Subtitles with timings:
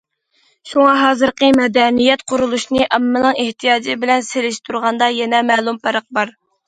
[0.69, 6.35] شۇڭا ھازىرقى مەدەنىيەت قۇرۇلۇشىنى ئاممىنىڭ ئېھتىياجى بىلەن سېلىشتۇرغاندا يەنە مەلۇم پەرق بار.